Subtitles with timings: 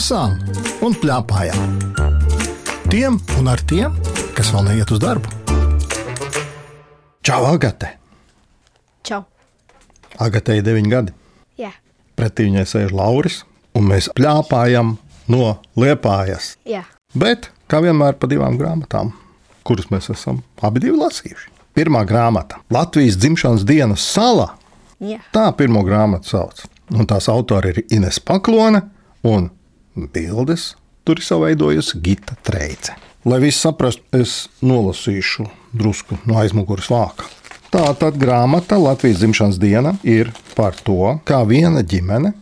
[0.00, 0.38] lasām
[0.80, 1.72] un plēpājām.
[2.88, 3.92] Tiem un ar tiem,
[4.32, 5.28] kas vēl neiet uz darbu.
[7.20, 7.90] Čau, Agate!
[9.04, 9.20] Čau.
[10.16, 11.12] Agatei ir 9 gadi.
[11.60, 11.74] Jā,
[12.16, 13.42] Pretī viņai sēž Lauris,
[13.76, 14.94] un mēs plēpājam
[15.28, 16.54] no liepājas.
[16.64, 16.86] jā.
[17.12, 19.12] Bet, kā vienmēr, pa divām grāmatām,
[19.68, 21.50] kuras mēs esam abi lasījuši.
[21.76, 24.54] Pirmā grāmata- Latvijas dzimšanas dienas sala.
[24.98, 25.20] jā.
[25.32, 26.64] Tā pirmo grāmatu sauc.
[26.90, 28.82] Un tās autori ir Ines Paklone
[29.24, 29.50] un
[29.94, 30.74] bildes.
[31.04, 32.94] Tur ir savaidojusi Gita Treice.
[33.24, 37.26] Lai viss saprastu, es nolasīšu drusku no aizmugures vāka.
[37.70, 42.32] Tā tad grāmata Latvijas dzimšanas diena ir par to, kā viena ģimene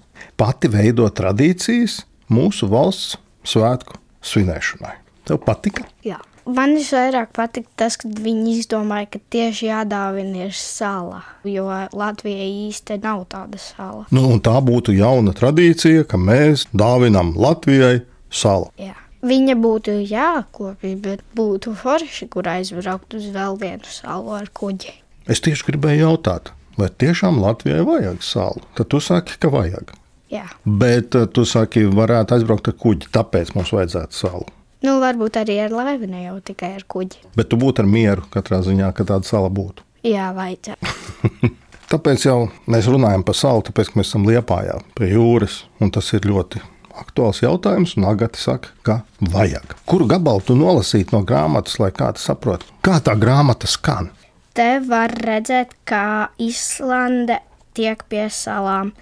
[0.41, 2.01] pati veido tradīcijas
[2.33, 3.19] mūsu valsts
[3.49, 4.95] svētku svinēšanai.
[5.29, 5.85] Tev patika?
[6.07, 6.21] jā.
[6.49, 11.21] Man visvairāk patīk tas, ka viņi izdomāja, ka tieši jādāvina ir sala.
[11.45, 14.07] Jo Latvijai īsti nav tāda sala.
[14.15, 18.01] Nu, tā būtu jauna tradīcija, ka mēs dāvinam Latvijai
[18.33, 18.73] salu.
[18.81, 18.97] Jā.
[19.29, 24.95] Viņa būtu jākopja, bet būtu forši, kur aizbraukt uz vēl vienu salu ar kuģi.
[25.29, 28.63] Es tieši gribēju jautāt, vai tiešām Latvijai vajag salu?
[28.79, 29.91] Tad tu saki, ka vajag.
[30.33, 30.47] Jā.
[30.65, 34.47] Bet eh, tu saki, varētu aizbraukt ar kuģi, tāpēc mums vajadzētu salu.
[34.85, 37.25] Nu, varbūt arī ar laivu, ne jau tikai ar kuģi.
[37.39, 39.83] Bet tu būtu ar mieru katrā ziņā, ka tāda sala būtu.
[40.07, 41.55] Jā, vajadzētu.
[41.93, 46.27] Tāpēc jau mēs runājam par salu, tāpēc mēs esam liepājā pie jūras, un tas ir
[46.29, 46.61] ļoti
[47.01, 47.95] aktuāls jautājums.
[47.97, 48.99] Un Agati saka, ka
[49.33, 49.73] vajag.
[49.89, 54.13] Kuru gabalu tu nolasītu no grāmatas, lai kāds saprotu, kā tā grāmata skan?
[54.53, 57.41] Te var redzēt, kā Islande
[57.79, 58.93] tiek pie salām.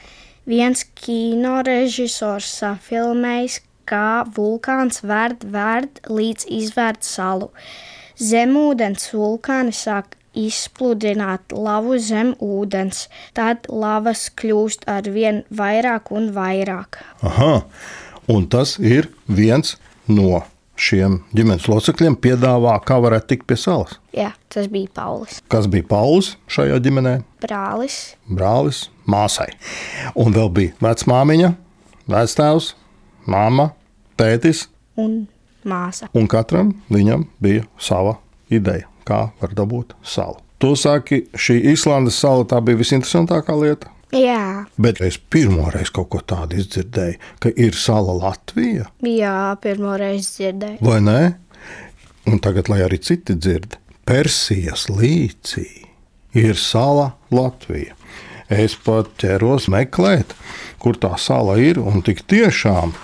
[0.46, 7.50] Viens kinorežisors safilmējis, kā vulkāns vērd, vērd līdz izvērt salu.
[8.16, 13.06] Zemūdens vulkāni sāk izpludināt lavu zem ūdens,
[13.36, 17.00] tad lavas kļūst ar vien vairāk un vairāk.
[17.24, 17.54] Aha,
[18.32, 19.76] un tas ir viens
[20.08, 20.42] no
[20.76, 23.96] šiem ģimenes locekļiem, piedāvā, kā varētu tikt pie salas.
[24.16, 25.40] Jā, tas bija Paulis.
[25.52, 27.16] Kas bija Pauls šajā ģimenē?
[27.42, 29.48] Brālis, Brālis, māsai.
[30.18, 31.54] Un vēl bija vecmāmiņa,
[32.12, 32.74] vectēvs,
[33.32, 33.70] māma,
[34.18, 34.66] tētis,
[34.96, 35.26] un
[35.66, 36.08] māsa.
[36.14, 38.16] un katram viņam bija sava
[38.50, 40.38] ideja, kā var dabūt salu.
[40.58, 43.90] Tu saki, šī Islandes sala tā bija visinteresantākā lieta.
[44.14, 48.86] Jā, Bet es pirmo reizi kaut ko tādu izdzirdēju, ka ir sala Latvija.
[49.02, 50.78] jā pirmo reizi dzirdēju.
[50.80, 51.36] vai ne?
[52.26, 55.66] Un tagad, lai arī citi dzird, Persijas līcī
[56.34, 57.94] ir sala Latvija.
[58.48, 60.32] Es pat ķeros meklēt,
[60.78, 62.94] kur tā sala ir, un tik tiešām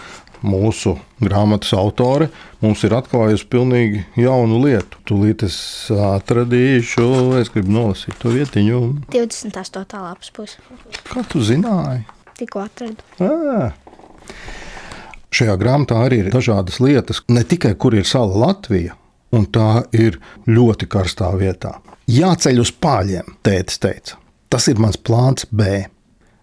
[0.47, 2.29] mūsu grāmatas autore
[2.63, 5.01] mums ir atklājusi pilnīgi jaunu lietu.
[5.09, 5.57] Tūlīt es
[5.93, 7.07] atradīšu,
[7.41, 8.81] es gribu nolasīt to vietiņu.
[9.15, 10.03] 28.
[10.03, 10.59] lapas puse.
[11.09, 12.05] Kā tu zināji?
[12.39, 13.07] Tikko atradu.
[13.23, 13.71] Ā.
[15.33, 18.99] Šajā grāmatā arī ir dažādas lietas, ne tikai kur ir sala Latvija,
[19.33, 21.79] un tā ir ļoti karstā vietā.
[22.13, 24.19] Jāceļ uz pāļiem, tētis teica.
[24.53, 25.87] Tas ir mans plāns B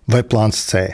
[0.09, 0.87] vai plāns C.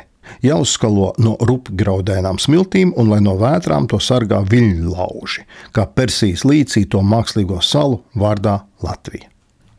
[0.43, 7.03] Jāuzskalo no rupgraudēnām smiltīm, un lai no vētrām to sargā viļņlauži, kā Persijas līcī to
[7.05, 9.29] mākslīgo salu vārdā Latvija.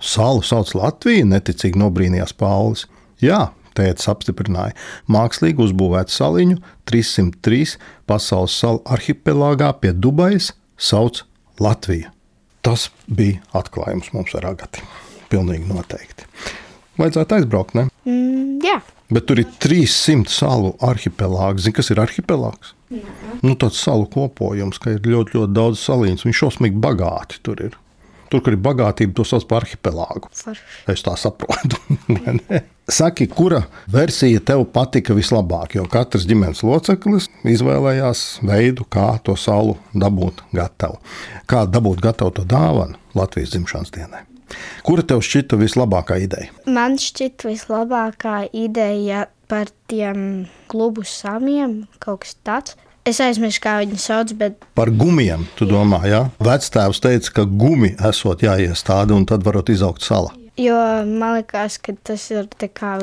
[0.00, 2.84] Salu sauc Latviju, neticīgi nobrīnījās Paulis.
[3.22, 4.77] Jā, tēvs apstiprināja,
[5.12, 7.78] mākslīgi uzbūvētu saliņu 303
[8.09, 11.25] pasaules salu arhipelāgā pie Dubajas sauc
[11.61, 12.12] Latviju.
[12.66, 14.83] Tas bija atklājums mums ar Agati.
[15.31, 16.27] Pilnīgi noteikti.
[16.99, 17.89] Vajadzētu aizbraukt, ne?
[19.12, 21.67] Bet tur ir 300 salu arhipelāgs.
[21.67, 22.75] Zini, kas ir arhipelāgs?
[23.43, 26.31] Nu, tāds salu kopojums, ka ir ļoti, ļoti daudz salīdzinājumu.
[26.31, 27.77] Viņš šausmīgi bagāti tur ir.
[28.27, 30.31] Tur, kur ir bagātība, to sauc par arhipelāgu.
[30.34, 30.65] forši.
[30.91, 31.78] Es tā saprotu.
[32.99, 35.77] Saki, kura versija tev patika vislabāk?
[35.78, 40.98] Jo katrs ģimenes loceklis izvēlējās veidu, kā to salu dabūt gatavu.
[41.51, 44.27] Kā dabūt gatavu to dāvanu Latvijas dzimšanas dienai.
[44.87, 46.51] Kura tev šķita vislabākā ideja?
[46.66, 52.77] Man šķiet vislabākā ideja par tiem klubu samiem, kaut kas tāds.
[53.07, 56.25] Es aizmirsu, kā viņi sauc, bet Par gumijiem, tu domā, jā?
[56.43, 60.33] Vectēvs teica, ka gumi esot jāiestāda un tad varot izaugt sala.
[60.59, 60.75] jo
[61.07, 62.48] man liekas, ka tas ir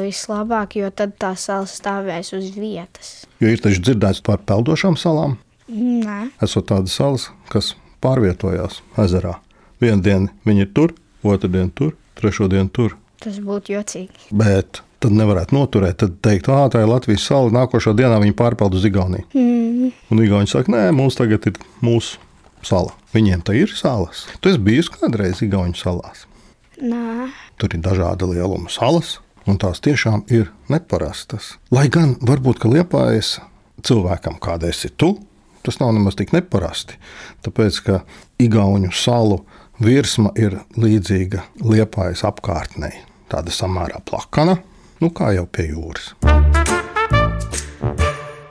[0.02, 3.28] vislabāk, jo tad tā sala stāvēs uz vietas.
[3.40, 5.38] Jo ir taču dzirdēts par peldošām salām.
[5.70, 9.38] Nē, Esot tādas salas, kas pārvietojās ezerā.
[9.80, 10.94] Vienu dienu viņi ir tur,
[11.24, 12.96] otru dienu tur, trešo dienu tur.
[13.24, 14.28] tas būtu jocīgi.
[14.36, 15.98] Bet tad nevarētu noturēt.
[16.04, 19.24] Tad teikt, ah, tā ir Latvijas sala, nākošā dienā viņi pārpeld uz Igauniju.
[19.34, 22.20] Mm, Un Igauni saka, nē, mums tagad ir mūsu
[22.64, 22.92] sala.
[23.16, 24.26] Viņiem tā ir salas.
[24.42, 26.26] Tu esi bijis kādreiz Igaunijas salās.
[26.82, 27.30] nē,
[27.60, 31.54] Tur ir dažāda lieluma salas, un tās tiešām ir neparastas.
[31.72, 33.38] Lai gan varbūt ka liepājas
[33.84, 35.14] cilvēkam, kāda esi tu,
[35.64, 36.96] tas nav nemaz tik neparasti.
[37.44, 38.02] Tāpēc, ka
[38.40, 39.44] Igaunu salu
[39.82, 42.94] virsma ir līdzīga liepājas apkārtnei,
[43.32, 44.60] tāda samērā plakana,
[45.02, 46.14] nu kā jau pie jūras.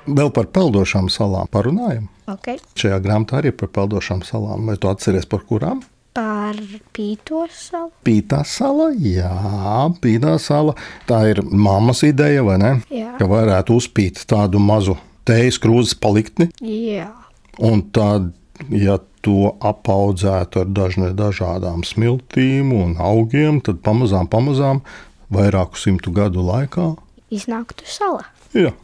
[0.03, 2.09] Vēl par peldošām salām parunājam.
[2.33, 2.59] Okay.
[2.79, 4.67] Šajā grāmatā arī par peldošām salām.
[4.67, 5.85] Vai tu atceries par kurām?
[6.13, 6.59] Par
[6.93, 7.93] pīto salu.
[8.05, 9.31] Pītā sala, jā,
[10.03, 10.75] pītā sala.
[11.09, 12.73] Tā ir mammas ideja, vai ne?
[12.93, 13.15] Jā.
[13.21, 14.99] Ka varētu uzpīt tādu mazu
[15.29, 16.51] tējas krūzes paliktni.
[16.67, 17.09] Jā.
[17.63, 18.33] Un tad,
[18.75, 24.83] ja to apaudzētu ar dažne, dažādām smiltīm un augiem, tad pamazām, pamazām,
[25.33, 26.93] vairāku simtu gadu laikā,
[27.33, 28.27] Iznāktu sala.
[28.53, 28.75] jā,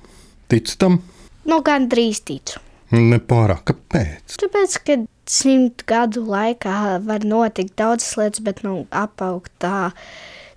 [0.49, 1.03] tic tam,
[1.49, 2.61] Nu, gan drīz ticu.
[2.93, 3.63] nepārāk.
[3.71, 4.35] Kāpēc?
[4.41, 4.97] Tāpēc, ka
[5.29, 9.93] simt gadu laikā var notikt daudzas lietas, bet nu, apaugt tā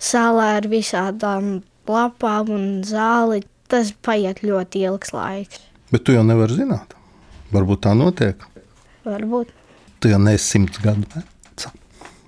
[0.00, 5.60] salā ar visādām lapām un zāli, tas paiet ļoti ilgs laiks.
[5.92, 6.92] Bet tu jau nevari zināt.
[7.52, 8.36] Varbūt tā notiek.
[9.04, 9.48] Varbūt.
[10.02, 11.70] Tu jau neesi simts gadu veca.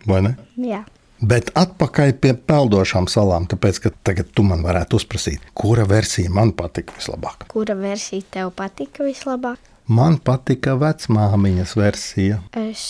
[0.06, 0.36] Vai ne?
[0.62, 0.84] Jā.
[1.24, 6.52] Bet atpakaļ pie peldošām salām, tāpēc, ka tagad tu man varētu uzprasīt, kura versija man
[6.54, 7.46] patika vislabāk.
[7.50, 9.58] Kura versija tev patika vislabāk?
[9.88, 12.40] Man patika vecmāmiņas versija.
[12.56, 12.84] Es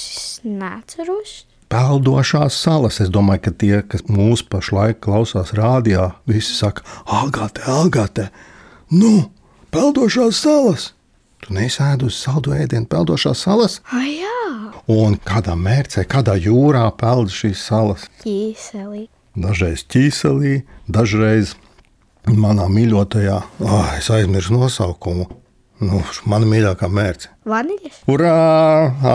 [0.44, 1.44] neceros.
[1.72, 3.00] Peldošās salas.
[3.02, 8.28] Es domāju, ka tie, kas mūsu pašlaik klausās rādio, visi saka, Agate, Agate,
[8.94, 9.30] nu,
[9.74, 10.92] peldošās salas.
[11.44, 13.80] Tu nesēdi uz saldu ēdienu, peldošās salas.
[13.92, 14.30] Ah, jā,
[14.92, 18.04] Un kādā mērcē, kādā jūrā peld šīs salas?
[18.24, 19.06] ķīselī.
[19.34, 20.58] Dažreiz ķīselī,
[20.88, 21.54] dažreiz
[22.28, 25.26] manā mīļotajā, oh, es aizmirsu nosaukumu.
[25.84, 27.32] Nu, mana mīļākā mērce.
[27.50, 27.96] Vaniļas?
[28.08, 28.34] Urā!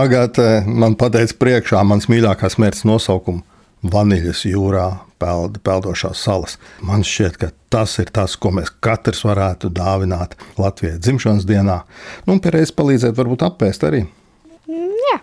[0.02, 3.46] Agate man pateica priekšā mans mīļākās mērces nosaukumu.
[3.80, 4.88] Vaniļas jūrā
[5.20, 6.58] peld, peldošās salas.
[6.84, 11.82] Man šķiet, ka tas ir tas, ko mēs katrs varētu dāvināt Latvijas dzimšanas dienā.
[12.26, 14.06] Nu, un pierādīt, palīdzēt, varbūt apēst arī.
[14.68, 15.20] Jā.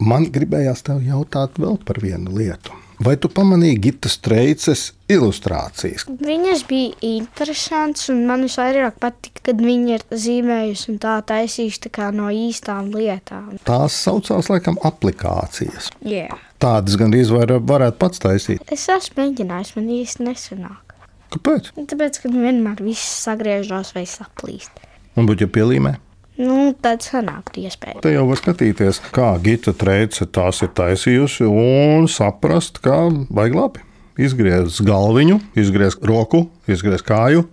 [0.00, 2.72] Man gribējās tev jautāt vēl par vienu lietu.
[3.00, 6.04] Vai tu pamanīji Gitas Streices ilustrācijas?
[6.20, 12.10] Viņas bija interesantas, un man visvairāk patika, kad viņi ir zīmējusi un tā taisījusi tā
[12.12, 13.54] no īstām lietām.
[13.64, 15.88] Tās saucās laikam aplikācijas.
[16.04, 16.28] Jā.
[16.60, 18.68] Tādas gandrīz var, varētu pats taisīt.
[18.68, 20.94] Es esmu mēģinājis, man īsti nesanāk.
[21.32, 21.72] Kāpēc?
[21.80, 24.84] Tāpēc, ka vienmēr viss sagriežas vai saplīst.
[25.16, 25.96] Un būtu jau pielīmē.
[26.40, 28.00] Nu, tad sanāktu iespēja.
[28.04, 32.96] Te jau var skatīties, kā Gita Treice tās ir taisījusi, un saprast, kā
[33.28, 33.82] vajag labi.
[34.20, 37.44] Izgriezt galviņu, izgriezt roku, izgriezt kāju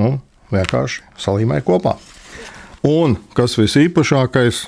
[0.00, 0.18] un
[0.52, 1.96] vienkārši salīmēt kopā.
[2.84, 4.64] Un kas visīpašākais,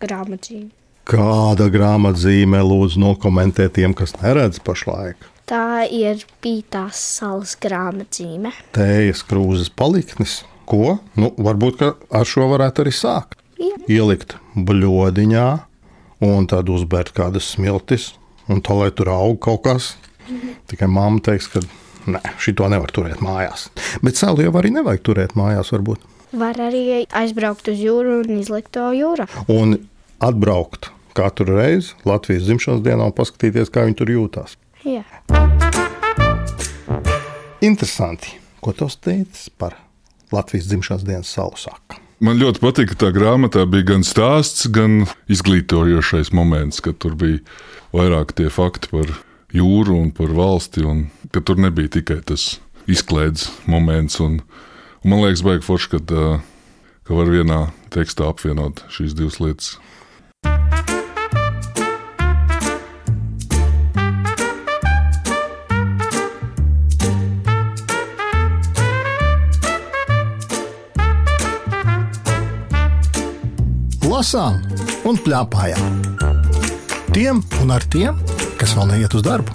[0.00, 0.70] Grāmatzīme.
[1.08, 5.16] kāda grāmatzīme lūdzu nokomentēt tiem, kas neredz pašlaik.
[5.46, 8.50] Tā ir pītās salas grāmatzīme.
[8.74, 13.38] Tējas krūzes paliknis, ko nu, varbūt ar šo varētu arī sākt.
[13.56, 13.76] Jā.
[13.88, 15.46] Ielikt bļodiņā,
[16.26, 18.10] un tad uzbērt kādas smiltis,
[18.52, 19.94] un tā lai tur aug kaut kas.
[20.66, 21.62] Tikai mamma teiks, ka
[22.10, 23.68] nē, šito nevar turēt mājās.
[24.04, 26.02] Bet salu jau arī nevajag turēt mājās, varbūt.
[26.36, 29.28] Var arī aizbraukt uz jūru un izlikt to jūrā.
[29.52, 29.78] Un
[30.18, 34.58] atbraukt katru reizi Latvijas dzimšanas dienā un paskatīties, kā viņi tur jūtas.
[37.64, 39.78] Interesanti, ko tas teicis par
[40.34, 42.00] Latvijas dzimšanas dienas salu sāku.
[42.24, 47.42] Man ļoti patīk, ka tā grāmatā bija gan stāsts, gan izglītojošais moments, ka tur bija
[47.92, 49.12] vairāk tie fakti par
[49.52, 52.54] jūru un par valsti, un ka tur nebija tikai tas
[52.88, 54.16] izklaides moments.
[54.24, 54.40] Un,
[55.04, 56.24] un man liekas, baigi forši, ka,
[57.04, 59.76] ka var vienā tekstā apvienot šīs divas lietas.
[74.16, 74.62] Lasām
[75.04, 75.96] un plēpājām.
[77.12, 78.16] Tiem un ar tiem,
[78.56, 79.52] kas vēl neiet uz darbu.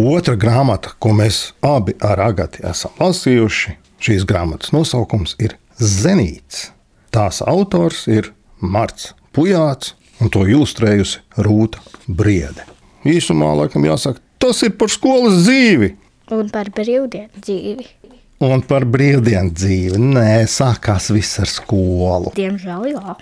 [0.00, 6.70] Otra grāmata, ko mēs abi ar Agati esam lasījuši, šīs grāmatas nosaukums ir Zenīts.
[7.12, 8.30] Tās autors ir
[8.64, 12.64] Marts Pujāts, un to ilustrējusi Rūta Briede.
[13.04, 15.98] Īsumā, laikam, jāsaka, tas ir par skolas dzīvi.
[16.32, 17.90] Un par brīvdienu dzīvi.
[18.40, 19.98] Un par brīvdienu dzīvi.
[20.00, 22.32] Nē, sākās viss ar skolu.
[22.38, 23.16] Diemžēl, jā.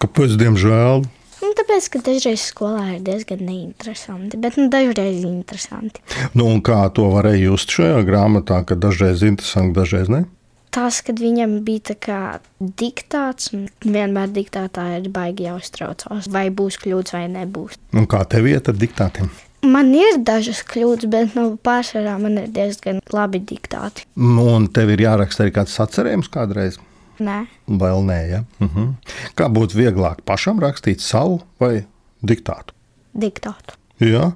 [0.00, 1.04] Kāpēc, diemžēl?
[1.42, 6.00] Nu, tāpēc, ka dažreiz skolā ir diezgan neinteresanti, bet nu, dažreiz interesanti.
[6.32, 10.24] Nu, un kā to varēja just šajā grāmatā, ka dažreiz interesanti, dažreiz ne?
[10.72, 12.20] Tas, kad viņam bija tā kā
[12.56, 17.76] diktāts, un vienmēr diktātā ir baigi jāuztraucās, vai būs kļūdas vai nebūs.
[17.92, 19.28] Un kā tev iet ar diktātiem?
[19.62, 24.08] Man ir dažas kļūdas, bet nu, pārsvarā man ir diezgan labi diktāti.
[24.18, 26.80] Un tev ir jāraksta arī kāds sacerējums kādreiz.
[27.22, 28.40] Nē, Vēl nē, ja?
[28.58, 28.94] Mhm.
[29.38, 31.84] Kā būtu vieglāk pašam rakstīt savu vai
[32.24, 32.74] diktātu?
[33.14, 33.76] diktātu.
[34.02, 34.32] Jā,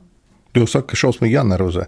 [0.55, 1.87] jūs sakat, ka šausmīgi jānervozē.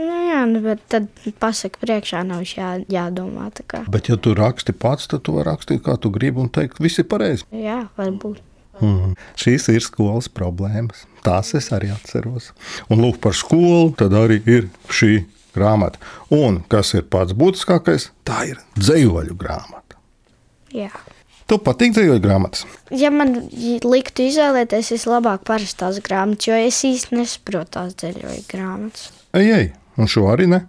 [0.00, 1.08] Nu, jā, nu, bet tad
[1.42, 3.50] pasaka priekšā nav jā, jādomā.
[3.88, 6.98] Bet, ja tu raksti pats, tad tu vari rakstīt, kā tu gribi, un teikt, viss
[7.02, 7.44] ir pareizi.
[7.54, 8.40] Jā, varbūt.
[8.80, 9.14] Mm.
[9.40, 11.04] Šīs ir skolas problēmas.
[11.24, 12.50] Tās es arī atceros.
[12.88, 16.00] Un lūk, par skolu tad arī ir šī grāmata.
[16.32, 19.98] Un kas ir pats būtiskākais, tā ir dzīvoļu grāmata.
[20.74, 20.92] Jā.
[21.50, 22.62] Tu patīk dzīvoļu grāmatas.
[22.94, 29.08] Ja man liktu izvēlēties, es labāk parastās grāmatas, jo es īsti nesaprotu tās ceļoju grāmatas.
[29.34, 29.66] Ej, ej,
[29.98, 30.60] un šo arī ne.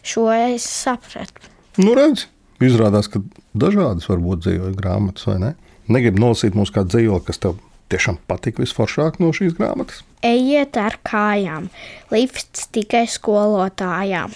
[0.00, 1.52] Šo es sapratu.
[1.76, 2.24] Nu, redz,
[2.64, 3.20] izrādās, ka
[3.52, 5.52] dažādas var būt dzīvoļu grāmatas, vai ne?
[5.88, 7.56] Negribu nolasīt mums kādu dzīvoli, kas tev
[7.92, 10.02] tiešām patīk visforšāk no šīs grāmatas.
[10.26, 11.70] Ejiet ar kājām,
[12.12, 14.34] lifts tikai skolotājām.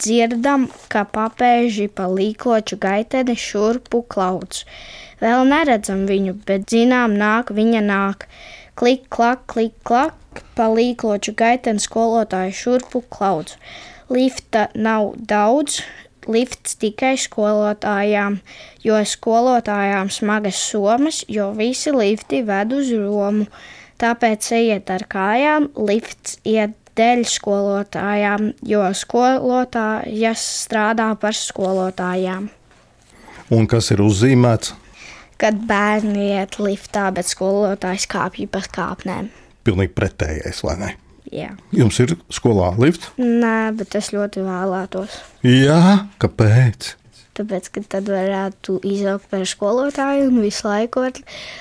[0.00, 4.64] Dzirdam, ka papēži pa līkloču gaiteni šurpu klauds.
[5.20, 8.24] Vēl neredzam viņu, bet zinām, nāk viņa nāk.
[8.80, 13.58] Klik, klak, klik, klak, pa līkloču gaiteni skolotāju šurpu klauds.
[14.08, 15.82] Lifta nav daudz,
[16.28, 18.40] lifts tikai skolotājām,
[18.84, 23.46] jo skolotājām smagas somas, jo visi lifti ved uz Romu.
[24.00, 32.48] Tāpēc ejiet ar kājām, lifts iet dēļ skolotājām, jo skolotājas strādā par skolotājām.
[33.50, 34.74] Un kas ir uzzīmēts?
[35.40, 39.30] Kad bērni iet liftā, bet skolotājs kāpj pa kāpnēm.
[39.64, 40.90] Pilnīgi pretējais, vai ne?
[41.30, 41.52] Jā.
[41.74, 43.12] Jums ir skolā lifts?
[43.20, 45.20] Nē, bet es ļoti vēlētos.
[45.46, 46.94] Jā, kāpēc?
[47.38, 51.20] Tāpēc, ka tad varētu izaugt par skolotāju un visu laiku ar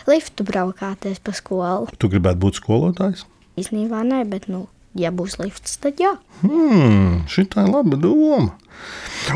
[0.09, 1.91] liftu braukāties pa skolu.
[2.01, 3.27] Tu gribētu būt skolotājs?
[3.61, 4.65] Īsnībā nē, bet, nu,
[4.97, 6.15] ja būs lifts, tad jā.
[6.41, 8.55] Hmm, šī ir laba doma.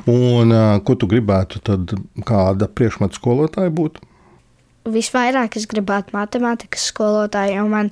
[0.09, 0.55] Un
[0.87, 1.93] ko tu gribētu, tad
[2.25, 4.01] kāda priekšmeta skolotāja būtu?
[4.83, 7.91] Visvairāk es gribētu matemātikas skolotāju, jo man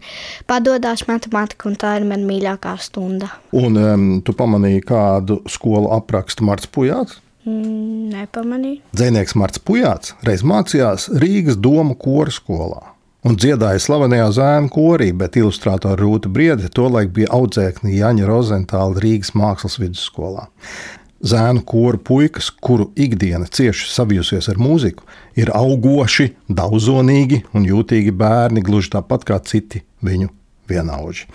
[0.49, 3.29] padodas matemātika, un tā ir mana mīļākā stunda.
[3.55, 7.21] Un um, tu pamanīji, kādu skolu apraksta Marts Pujāts?
[7.47, 8.81] Mm, nepamanīju.
[8.93, 12.91] Dzēnieks Marts Pujāts reiz mācījās Rīgas domu koru skolā.
[13.21, 19.35] Un dziedāja slavenajā zēnu korī, bet ilustrātora Rūta Briede tolaik bija audzēkni Jaņa Rozentāla Rīgas
[19.37, 20.47] mākslas vidusskolā.
[21.21, 25.05] Zēnu koru puikas, kuru ikdiena cieši savijusies ar mūziku,
[25.37, 30.31] ir augoši, daudzonīgi un jūtīgi bērni, gluži tāpat kā citi viņu
[30.71, 31.27] vienaudži.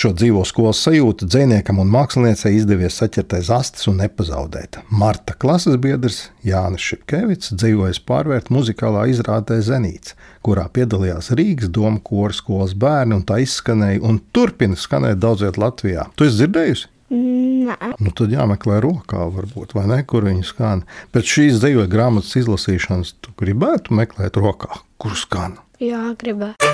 [0.00, 4.78] Šo dzīvo skolas sajūtu dziniekam un māksliniecei izdevies saķert aiz astes un nepazaudēt.
[4.88, 10.14] Marta klases biedrs Jānis Šepkevits dzīvojas pārvērt muzikālā izrādē Zenīts,
[10.46, 16.08] kurā piedalījās Rīgas domu koru skolas bērni, un tā izskanēja un turpina skanēt daudziet Latvijā.
[16.16, 16.88] Tu esi dzirdējusi?
[17.10, 20.84] Nē, Nu, tad jāmeklē rokā, varbūt, vai ne, kur viņi skan.
[21.14, 25.58] Pēc šīs dzīvo grāmatas izlasīšanas, tu gribētu meklēt rokā, kur skan.
[25.82, 26.70] jā, gribētu.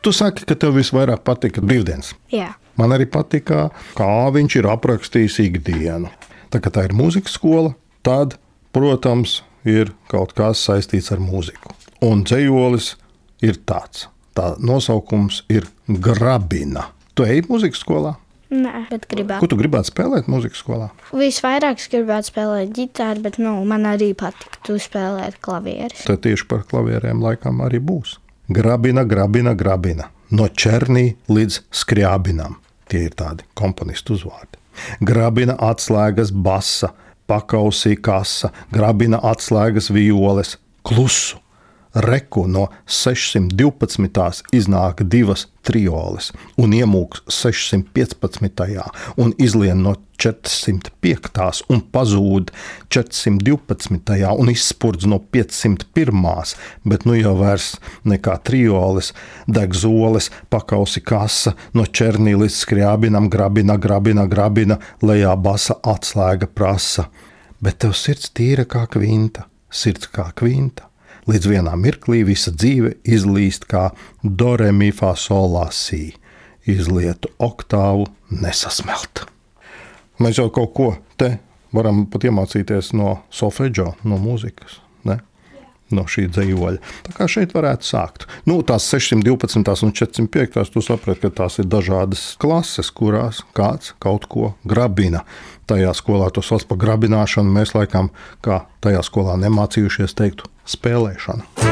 [0.00, 2.14] Tu saki, ka tev visvairāk patika brīvdienas.
[2.32, 6.10] Jā, Man arī patika, kā viņš ir aprakstījis ikdienu.
[6.52, 7.70] Tā kā tā ir mūzikas skola,
[8.04, 8.36] tad,
[8.76, 11.72] protams, ir kaut kas saistīts ar mūziku.
[12.04, 12.90] Un dzējolis
[13.42, 14.10] ir tāds.
[14.36, 16.90] Tā nosaukums ir Grabina.
[17.16, 18.12] Tu ej mūzikas skolā?
[18.50, 19.48] Nē, bet Ko gribētu.
[19.52, 20.90] tu gribētu spēlēt mūzikas skolā?
[21.12, 26.04] Visvairāk es gribētu spēlēt ģitāru, bet nu, man arī patiktu spēlēt klavierus.
[26.06, 28.18] Tad tieši par klavierēm laikam arī būs.
[28.48, 30.10] Grabina, grabina, grabina.
[30.30, 32.58] No černī līdz skriabinam.
[32.90, 34.58] Tie ir tādi komponistu uzvārdi.
[35.02, 36.92] Grabina atslēgas basa,
[37.26, 41.40] pakausī kasa, grabina atslēgas violes, klusu.
[41.96, 44.42] Reku no 612.
[44.52, 46.28] iznāk divas trioles,
[46.60, 48.82] un iemūks 615.
[49.16, 51.62] un izlien no 405.
[51.72, 52.52] un pazūd
[52.92, 54.28] 412.
[54.36, 56.54] un izspurdz no 501.
[56.84, 59.14] bet nu jau vairs nekā trioles,
[59.46, 67.08] deg zoles, pakausi kasa, no černī līdz skriabinam, grabina, grabina, grabina, lejā basa atslēga prasa.
[67.60, 70.85] Bet tev sirds tīra kā kvinta, sirds kā kvinta.
[71.26, 73.88] Līdz vienā mirklī visa dzīve izlīst kā
[74.22, 76.12] doremifā solāsī,
[76.62, 79.24] izlietu oktāvu nesasmelt.
[80.22, 81.32] Mēs jau kaut ko te
[81.74, 84.78] varam pat iemācīties no solfeģa, no mūzikas.
[85.08, 85.18] Ne?
[85.90, 86.94] No šī dzīvoļa.
[87.08, 88.30] Tā kā šeit varētu sākt.
[88.46, 90.62] Nu, tās 612 un 405.
[90.72, 95.26] Tu saprati, ka tās ir dažādas klases, kurās kāds kaut ko grabina.
[95.66, 97.54] Tajā skolā to sauc par grabināšanu.
[97.58, 98.14] Mēs laikam,
[98.46, 101.66] kā tajā skolā nemācījušies, teiktu, spēlēšana.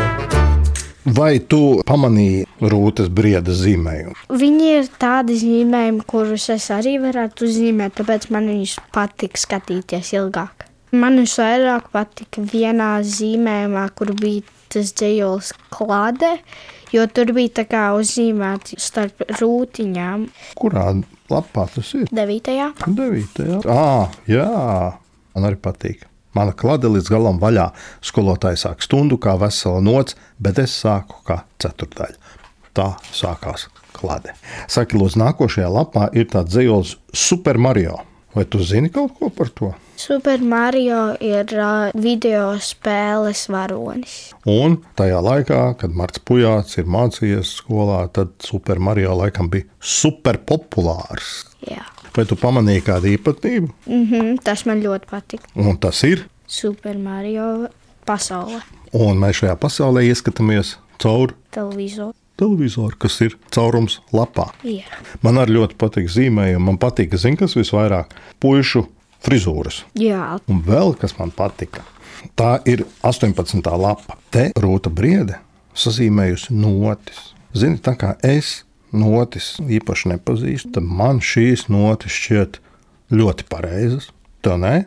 [1.04, 4.14] Vai tu pamanīji rūtas briedas zīmējumu?
[4.40, 10.64] Viņi ir tādi zīmējumi, kurus es arī varētu uzzīmēt, tāpēc man viņus patīk skatīties ilgāk.
[10.96, 16.38] Man visvairāk patika vienā zīmējumā, kur bija tas dzīslis klāte,
[16.94, 20.24] jo tur bija tā kā uzzīmēts starp rūtiņām.
[20.56, 20.86] Kurā
[21.28, 22.08] lapā tas ir?
[22.14, 22.72] Devītajā.
[22.86, 23.60] Devītajā.
[23.68, 24.48] Ah, jā,
[25.36, 26.08] man arī patīk.
[26.34, 27.68] Mana klāte līdz galam vaļā.
[28.04, 32.18] Skolotāja sāk stundu kā vesela nots, bet es sāku kā ceturdaļa.
[32.74, 34.34] Tā sākās klāte.
[34.66, 38.00] Saki, lūdzu, nākošajā lapā ir tāds dzīslis Super Mario.
[38.34, 39.70] Vai tu zini kaut ko par to?
[39.94, 44.16] Super Mario ir uh, video spēles varonis.
[44.50, 50.42] Un tajā laikā, kad Marts Pujāts ir mācījies skolā, tad Super Mario laikam bija super
[50.42, 51.44] populārs.
[51.62, 51.86] Jā.
[52.16, 53.68] Vai tu pamanīji kādu īpatnību?
[53.86, 55.40] Mm -hmm, tas man ļoti patīk.
[55.54, 56.26] Un tas ir.
[56.46, 57.68] Super Mario
[58.06, 58.60] pasaule,
[58.92, 62.12] Un mēs šajā pasaulē ieskatāmies caur televizoru.
[62.36, 64.50] televizoru, kas ir caurums lapā.
[64.62, 64.84] Jā.
[65.22, 66.58] Man arī ļoti patīk zīmējumi.
[66.64, 68.04] Man patīk, zin, kas visvairāk
[68.40, 68.86] pušu
[69.26, 69.82] frizūras.
[69.94, 71.80] Jā, Un vēl kas man patika,
[72.36, 73.76] tā ir 18.
[73.76, 74.16] lapa.
[74.30, 75.34] Te rūta briede
[75.74, 77.34] sazīmējusi notis.
[77.54, 78.64] Zini, tā kā es
[78.96, 82.60] notis īpaši nepazīstu, tad man šīs notis šķiet
[83.14, 84.10] ļoti pareizas.
[84.44, 84.84] Tā nē,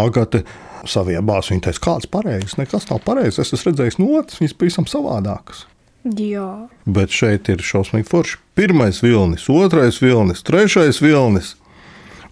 [0.00, 0.42] Agate
[0.90, 1.50] saviebās.
[1.52, 3.40] Viņa teica, kāds pareizs, nekas nav pareizs.
[3.42, 5.64] Es esmu redzējis notis, viņas pavisam savādākas.
[6.04, 6.68] jā.
[6.84, 8.40] Bet šeit ir šausmīgi forši.
[8.58, 11.54] Pirmais vilnis, otrais vilnis, trešais vilnis.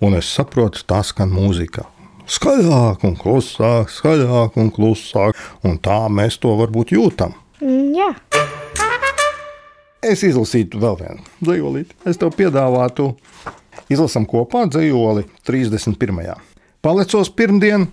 [0.03, 1.87] Un es saprotu, tas skan mūzikā.
[2.33, 5.39] Skaļāk, un klusāk, skaļāk un klusāk.
[5.67, 7.39] Un tā mēs to varbūt jūtam.
[7.63, 8.11] Mm, jā.
[10.03, 11.95] Es izlasītu vēl vienu dzīslīti.
[12.11, 13.13] Es tev piedāvātu,
[13.93, 16.33] izlasām kopā dzīsli 31.
[16.83, 17.87] Palecos pirmdien,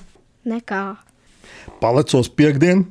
[0.49, 0.95] Nekā
[1.83, 2.85] palecos piekdien,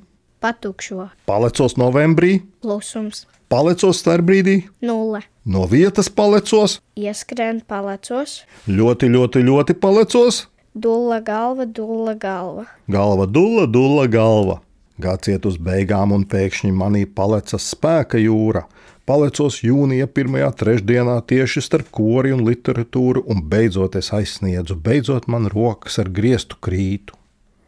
[0.45, 5.25] patukšo palecos novembrī, plusums, palecos starpbrīdī, nulle.
[5.45, 10.45] no vietas palecos, Ieskrien palecos, ļoti, ļoti, ļoti palecos.
[10.79, 12.67] dulla galva, dulla galva.
[12.87, 14.61] Galva dulla, dulla galva.
[15.01, 18.65] Gāciet uz beigām, un pēkšņi manī paleca spēka jūra.
[19.09, 25.49] Palecos jūnija pirmajā trešdienā tieši starp kori un literatūru, un beidzot es aizsniedzu, beidzot man
[25.49, 27.17] rokas ar griestu krītu.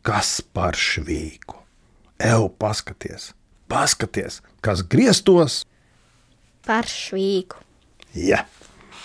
[0.05, 1.57] Kas par švīku?
[2.21, 3.31] Eju, paskaties,
[3.73, 5.63] paskaties, kas griestos!
[6.69, 7.65] Par švīku.
[8.13, 8.45] Ja.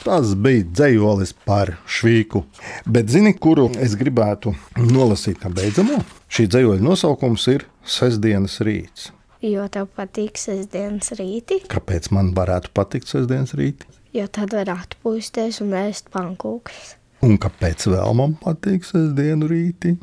[0.03, 2.43] Tas bija dzējolis par švīku.
[2.83, 6.03] Bet zini, kuru es gribētu nolasīt kā beidzamo?
[6.27, 9.14] Šī dzējoļa nosaukums ir Sesdienas rīts.
[9.45, 13.85] Jo tev patīk sestdienas rīti, Kāpēc man varētu patikt sestdienas rīti?
[14.15, 16.93] jo tad var atpūsties un ēst pankūkas.
[17.25, 19.97] Un kāpēc vēl man patīk sestdienu rīti?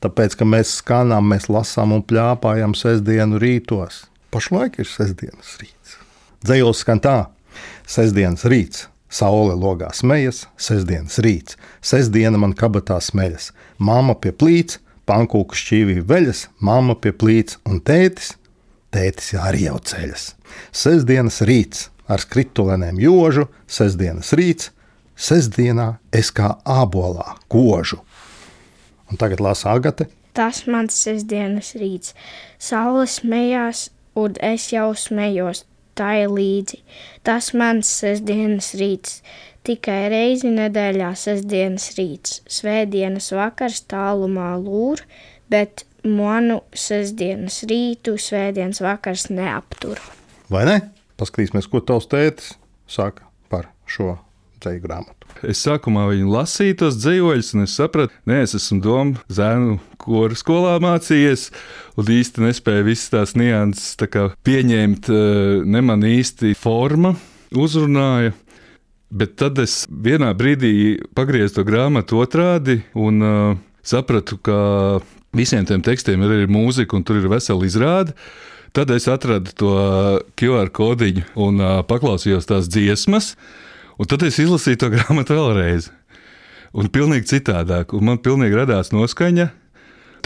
[0.00, 4.06] Tāpēc, ka mēs skanām, mēs lasām un plāpājam sestdienu rītos.
[4.32, 5.96] Pašlaik ir sestdienas rīts.
[6.46, 7.16] Dzējos skan tā:
[7.88, 15.56] Sestdienas rīts, saule logā smejas, sestdienas rīts, sestdiena man kabatā smeļas, māma pie plīts, pankūku
[15.58, 18.37] šķīvī veļas, māma pie plīts un tētis.
[18.94, 20.32] Tētis arī jau ceļas.
[20.72, 24.70] Sestdienas rīts ar skritulenēm jožu, sestdienas rīts,
[25.18, 28.00] sestdienā es kā ābolā kožu.
[29.08, 30.08] Un tagad lasa Agate.
[30.36, 32.14] Tas mans sestdienas rīts.
[32.60, 35.64] Saule smējās, un es jau smējos
[35.98, 36.80] tai līdzi.
[37.26, 39.20] Tas mans sestdienas rīts.
[39.66, 42.38] Tikai reizi nedēļā sestdienas rīts.
[42.48, 45.02] Svētdienas vakars tālumā lūr,
[45.50, 50.00] bet manu sestdienas rītu svētdienas vakars neaptur.
[50.52, 50.78] Vai ne?
[51.18, 52.54] Paskatīsimies, ko tavs tētis
[52.88, 54.16] saka par šo
[54.62, 55.14] ceļu grāmatu.
[55.46, 60.38] Es sākumā viņu lasīju tos dzīsļus, un es sapratu, ka es esmu domu zēnu koru
[60.38, 61.48] skolā mācījies,
[61.98, 65.10] un īsti nespēju visas tās nianses tā kā pieņemt.
[65.10, 67.14] eh, Ne man īsti forma
[67.54, 68.32] uzrunāja.
[69.10, 75.00] Bet tad es vienā brīdī pagriezu to grāmatu otrādi un uh, sapratu, ka
[75.36, 78.14] visiem tiem tekstiem ir arī mūzika, un tur ir vesela izrāde.
[78.76, 79.72] Tad es atradu to
[80.38, 83.32] QR kodiņu un uh, paklausījos tās dziesmas,
[83.96, 85.90] un tad es izlasīju to grāmatu vēlreiz.
[86.76, 89.48] Un pilnīgi citādāk, un man pilnīgi radās noskaņa.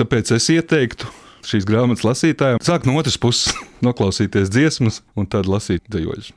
[0.01, 1.11] Tāpēc es ieteiktu
[1.47, 3.55] šīs grāmatas lasītājiem sākt no otras puses,
[3.87, 6.33] noklausīties dziesmas un tad lasīt dejoļus.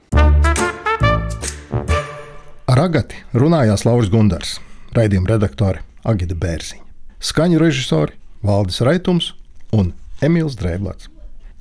[2.66, 4.58] Ar Agati runājās Lauris Gundars,
[4.98, 6.84] raidījuma redaktore Agita Bērziņa,
[7.24, 9.34] skaņu režisori Valdis Raitums
[9.74, 9.92] un
[10.24, 11.10] Emīls Drēblats.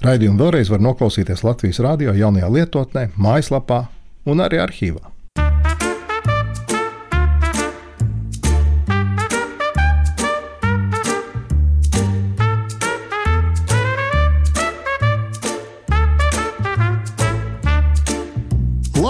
[0.05, 3.87] Raidījumu vēlreiz var noklausīties Latvijas radio jaunajā lietotnē, mājaslapā
[4.29, 5.15] un arī arhīvā.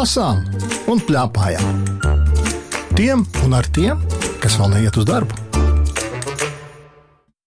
[0.04, 0.42] lasām
[0.90, 1.78] un plēpājām.
[2.98, 4.02] Tiem un ar tiem,
[4.42, 5.43] kas vēl neiet uz darbu.